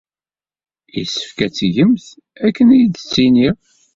[0.97, 1.93] Yessefk ad tgem
[2.45, 3.55] akken ay d-ttiniɣ.